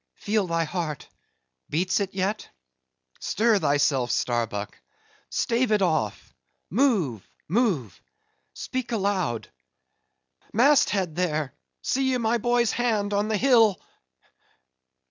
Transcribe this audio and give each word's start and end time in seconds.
Feel 0.15 0.47
thy 0.47 0.63
heart,—beats 0.63 1.99
it 1.99 2.15
yet? 2.15 2.49
Stir 3.19 3.59
thyself, 3.59 4.09
Starbuck!—stave 4.09 5.71
it 5.71 5.83
off—move, 5.83 7.21
move! 7.47 8.01
speak 8.55 8.91
aloud!—Mast 8.91 10.89
head 10.89 11.15
there! 11.15 11.53
See 11.83 12.09
ye 12.09 12.17
my 12.17 12.39
boy's 12.39 12.71
hand 12.71 13.13
on 13.13 13.27
the 13.27 13.37
hill? 13.37 13.79